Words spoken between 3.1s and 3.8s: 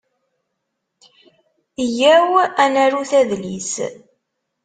adlis.